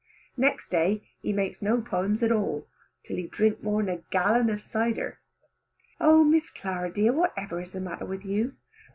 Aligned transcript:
Next 0.35 0.69
day, 0.69 1.07
he 1.19 1.31
make 1.31 1.61
no 1.61 1.79
poems 1.79 2.23
at 2.23 2.31
all 2.31 2.67
till 3.03 3.17
he 3.17 3.27
drink 3.27 3.61
more 3.61 3.83
than 3.83 3.99
a 3.99 4.01
gallon 4.09 4.49
of 4.49 4.59
cider. 4.59 5.19
Oh 5.99 6.23
Miss 6.23 6.49
Clara 6.49 6.91
dear, 6.91 7.13
what 7.13 7.35
ever 7.37 7.61
is 7.61 7.71
the 7.73 7.81
matter 7.81 8.05
with 8.07 8.25
you? 8.25 8.55